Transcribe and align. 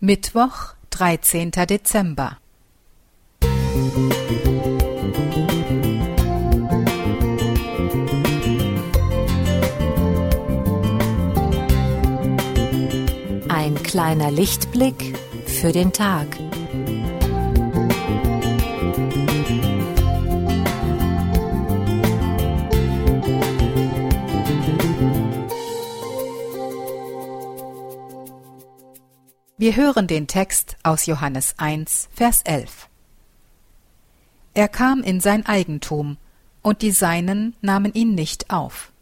Mittwoch, 0.00 0.74
13. 0.90 1.50
Dezember. 1.50 2.38
Ein 13.48 13.74
kleiner 13.82 14.30
Lichtblick 14.30 15.18
für 15.46 15.72
den 15.72 15.92
Tag. 15.92 16.28
Wir 29.60 29.74
hören 29.74 30.06
den 30.06 30.28
Text 30.28 30.76
aus 30.84 31.06
Johannes 31.06 31.54
1, 31.56 32.10
Vers 32.14 32.42
11. 32.44 32.88
Er 34.54 34.68
kam 34.68 35.02
in 35.02 35.20
sein 35.20 35.46
Eigentum, 35.46 36.16
und 36.62 36.80
die 36.80 36.92
Seinen 36.92 37.56
nahmen 37.60 37.92
ihn 37.92 38.14
nicht 38.14 38.50
auf. 38.50 38.92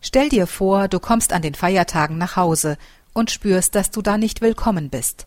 Stell 0.00 0.28
dir 0.28 0.46
vor, 0.46 0.86
du 0.86 1.00
kommst 1.00 1.32
an 1.32 1.42
den 1.42 1.56
Feiertagen 1.56 2.16
nach 2.16 2.36
Hause 2.36 2.78
und 3.12 3.32
spürst, 3.32 3.74
dass 3.74 3.90
du 3.90 4.02
da 4.02 4.18
nicht 4.18 4.40
willkommen 4.40 4.88
bist. 4.88 5.26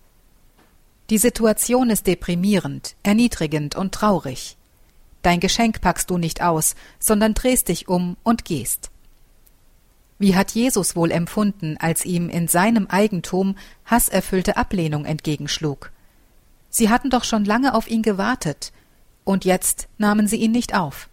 Die 1.10 1.18
Situation 1.18 1.90
ist 1.90 2.08
deprimierend, 2.08 2.96
erniedrigend 3.04 3.76
und 3.76 3.94
traurig. 3.94 4.56
Dein 5.22 5.42
Geschenk 5.42 5.82
packst 5.82 6.10
du 6.10 6.18
nicht 6.18 6.42
aus, 6.42 6.76
sondern 6.98 7.34
drehst 7.34 7.68
dich 7.68 7.90
um 7.90 8.16
und 8.24 8.46
gehst. 8.46 8.90
Wie 10.20 10.36
hat 10.36 10.52
Jesus 10.52 10.96
wohl 10.96 11.12
empfunden, 11.12 11.78
als 11.80 12.06
ihm 12.06 12.30
in 12.30 12.48
seinem 12.48 12.88
Eigentum 12.88 13.56
hasserfüllte 13.86 14.58
Ablehnung 14.58 15.06
entgegenschlug? 15.06 15.92
Sie 16.70 16.90
hatten 16.90 17.10
doch 17.10 17.24
schon 17.24 17.46
lange 17.46 17.74
auf 17.74 17.90
ihn 17.90 18.04
gewartet, 18.04 18.72
und 19.24 19.46
jetzt 19.46 19.88
nahmen 19.98 20.28
sie 20.28 20.38
ihn 20.38 20.52
nicht 20.52 20.76
auf. 20.76 21.08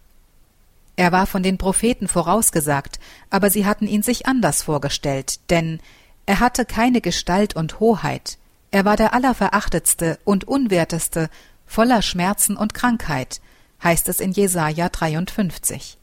Er 0.97 1.11
war 1.11 1.25
von 1.25 1.43
den 1.43 1.57
Propheten 1.57 2.07
vorausgesagt, 2.07 2.99
aber 3.29 3.49
sie 3.49 3.65
hatten 3.65 3.87
ihn 3.87 4.03
sich 4.03 4.25
anders 4.25 4.63
vorgestellt, 4.63 5.39
denn 5.49 5.79
er 6.25 6.39
hatte 6.39 6.65
keine 6.65 6.99
Gestalt 6.99 7.55
und 7.55 7.79
Hoheit, 7.79 8.37
er 8.71 8.83
war 8.83 8.97
der 8.97 9.13
allerverachtetste 9.13 10.19
und 10.25 10.45
unwerteste, 10.45 11.29
voller 11.65 12.01
Schmerzen 12.01 12.57
und 12.57 12.73
Krankheit, 12.73 13.39
heißt 13.83 14.09
es 14.09 14.19
in 14.19 14.31
Jesaja 14.31 14.89
53. 14.89 15.97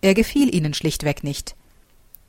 Er 0.00 0.14
gefiel 0.14 0.54
ihnen 0.54 0.74
schlichtweg 0.74 1.22
nicht, 1.22 1.54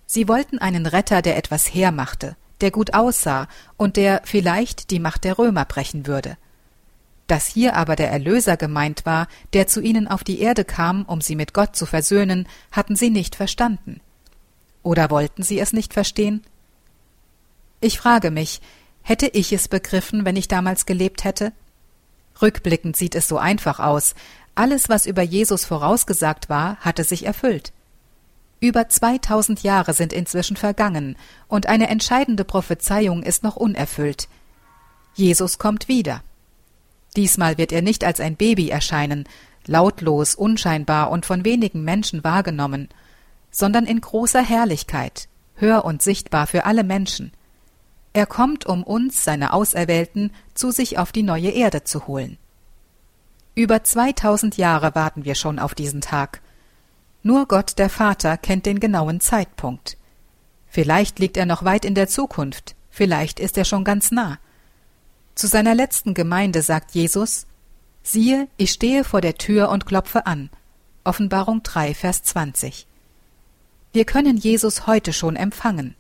Sie 0.10 0.30
wollten 0.30 0.58
einen 0.58 0.86
Retter, 0.86 1.22
der 1.22 1.38
etwas 1.38 1.66
hermachte, 1.68 2.38
der 2.62 2.72
gut 2.72 2.94
aussah 2.94 3.48
und 3.76 3.98
der 3.98 4.22
vielleicht 4.24 4.90
die 4.90 5.00
Macht 5.00 5.26
der 5.26 5.38
Römer 5.38 5.66
brechen 5.66 6.08
würde. 6.08 6.38
Dass 7.28 7.46
hier 7.46 7.76
aber 7.76 7.98
der 7.98 8.10
Erlöser 8.10 8.56
gemeint 8.56 9.06
war, 9.06 9.28
der 9.52 9.68
zu 9.68 9.82
ihnen 9.82 10.08
auf 10.08 10.24
die 10.24 10.40
Erde 10.40 10.64
kam, 10.64 11.04
um 11.04 11.20
sie 11.20 11.36
mit 11.36 11.54
Gott 11.54 11.76
zu 11.76 11.86
versöhnen, 11.86 12.48
hatten 12.72 12.96
sie 12.96 13.10
nicht 13.10 13.36
verstanden. 13.36 14.00
Oder 14.82 15.10
wollten 15.10 15.44
sie 15.44 15.60
es 15.60 15.74
nicht 15.74 15.94
verstehen? 15.94 16.42
Ich 17.82 18.00
frage 18.00 18.32
mich, 18.32 18.62
hätte 19.02 19.28
ich 19.28 19.52
es 19.52 19.68
begriffen, 19.68 20.24
wenn 20.24 20.38
ich 20.38 20.48
damals 20.48 20.86
gelebt 20.86 21.26
hätte? 21.26 21.52
Rückblickend 22.42 22.96
sieht 22.96 23.14
es 23.14 23.28
so 23.28 23.38
einfach 23.38 23.82
aus. 23.82 24.16
Alles, 24.56 24.88
was 24.88 25.06
über 25.06 25.22
Jesus 25.22 25.66
vorausgesagt 25.66 26.48
war, 26.48 26.78
hatte 26.78 27.04
sich 27.04 27.26
erfüllt. 27.26 27.74
Über 28.60 28.90
2000 28.90 29.62
Jahre 29.62 29.94
sind 29.94 30.14
inzwischen 30.14 30.58
vergangen 30.58 31.16
und 31.48 31.68
eine 31.68 31.90
entscheidende 31.90 32.44
Prophezeiung 32.44 33.22
ist 33.22 33.44
noch 33.44 33.56
unerfüllt. 33.56 34.28
Jesus 35.14 35.60
kommt 35.60 35.88
wieder. 35.88 36.24
Diesmal 37.16 37.58
wird 37.58 37.72
er 37.72 37.82
nicht 37.82 38.04
als 38.04 38.20
ein 38.20 38.36
Baby 38.36 38.70
erscheinen, 38.70 39.28
lautlos, 39.66 40.34
unscheinbar 40.36 41.12
und 41.12 41.26
von 41.26 41.46
wenigen 41.46 41.84
Menschen 41.84 42.24
wahrgenommen, 42.24 42.90
sondern 43.52 43.86
in 43.86 44.02
großer 44.02 44.42
Herrlichkeit, 44.42 45.28
hör 45.56 45.86
und 45.86 46.02
sichtbar 46.02 46.48
für 46.48 46.66
alle 46.66 46.84
Menschen. 46.84 47.32
Er 48.14 48.26
kommt, 48.26 48.66
um 48.66 48.84
uns, 48.84 49.24
seine 49.24 49.54
Auserwählten, 49.54 50.32
zu 50.56 50.72
sich 50.72 50.98
auf 50.98 51.12
die 51.12 51.24
neue 51.24 51.50
Erde 51.50 51.84
zu 51.84 52.08
holen. 52.08 52.38
Über 53.54 53.84
2000 53.84 54.58
Jahre 54.58 54.96
warten 54.96 55.26
wir 55.26 55.36
schon 55.36 55.60
auf 55.60 55.76
diesen 55.76 56.02
Tag. 56.02 56.42
Nur 57.28 57.46
Gott 57.46 57.78
der 57.78 57.90
Vater 57.90 58.38
kennt 58.38 58.66
den 58.66 58.80
genauen 58.80 59.20
Zeitpunkt. 59.20 59.98
Vielleicht 60.66 61.20
liegt 61.20 61.36
er 61.36 61.46
noch 61.46 61.66
weit 61.66 61.84
in 61.84 61.94
der 61.94 62.08
Zukunft, 62.08 62.78
vielleicht 62.90 63.42
ist 63.42 63.58
er 63.58 63.66
schon 63.66 63.84
ganz 63.84 64.12
nah. 64.12 64.40
Zu 65.36 65.48
seiner 65.48 65.76
letzten 65.76 66.14
Gemeinde 66.14 66.62
sagt 66.62 66.92
Jesus 66.92 67.46
Siehe, 68.02 68.48
ich 68.56 68.72
stehe 68.72 69.04
vor 69.04 69.20
der 69.20 69.36
Tür 69.36 69.68
und 69.68 69.86
klopfe 69.86 70.26
an. 70.26 70.50
Offenbarung 71.04 71.64
3, 71.64 71.96
Vers 71.96 72.24
20. 72.24 72.88
Wir 73.92 74.06
können 74.06 74.38
Jesus 74.38 74.88
heute 74.88 75.12
schon 75.12 75.36
empfangen. 75.36 75.96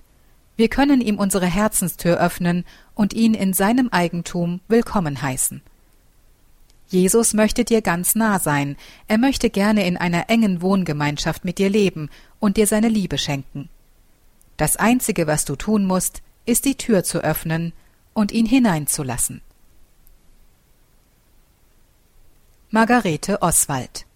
Wir 0.55 0.69
können 0.69 1.01
ihm 1.01 1.19
unsere 1.19 1.47
Herzenstür 1.47 2.21
öffnen 2.21 2.63
und 2.95 3.11
ihn 3.11 3.33
in 3.33 3.51
seinem 3.51 3.89
Eigentum 3.89 4.61
willkommen 4.69 5.21
heißen. 5.21 5.61
Jesus 6.87 7.33
möchte 7.33 7.65
dir 7.65 7.81
ganz 7.81 8.15
nah 8.15 8.39
sein, 8.39 8.77
er 9.07 9.17
möchte 9.17 9.49
gerne 9.49 9.85
in 9.85 9.97
einer 9.97 10.29
engen 10.29 10.61
Wohngemeinschaft 10.61 11.43
mit 11.43 11.57
dir 11.57 11.69
leben 11.69 12.09
und 12.39 12.57
dir 12.57 12.65
seine 12.65 12.87
Liebe 12.87 13.17
schenken. 13.17 13.69
Das 14.55 14.77
Einzige, 14.77 15.27
was 15.27 15.45
du 15.45 15.55
tun 15.55 15.85
musst, 15.85 16.21
ist 16.45 16.65
die 16.65 16.75
Tür 16.75 17.03
zu 17.03 17.19
öffnen 17.23 17.73
und 18.13 18.31
ihn 18.31 18.45
hineinzulassen. 18.45 19.41
Margarete 22.71 23.41
Oswald 23.41 24.06